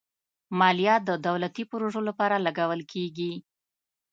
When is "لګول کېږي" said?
2.45-3.33